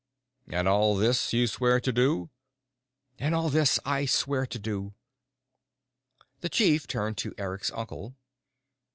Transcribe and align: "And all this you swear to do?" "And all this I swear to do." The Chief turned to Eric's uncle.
"And 0.47 0.67
all 0.67 0.95
this 0.95 1.31
you 1.31 1.45
swear 1.45 1.79
to 1.79 1.91
do?" 1.93 2.31
"And 3.19 3.35
all 3.35 3.49
this 3.49 3.77
I 3.85 4.07
swear 4.07 4.47
to 4.47 4.57
do." 4.57 4.95
The 6.39 6.49
Chief 6.49 6.87
turned 6.87 7.19
to 7.19 7.35
Eric's 7.37 7.69
uncle. 7.71 8.15